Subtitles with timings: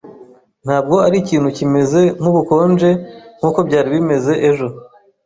[0.65, 2.89] Ntabwo arikintu kimeze nkubukonje
[3.37, 4.67] nkuko byari bimeze ejo.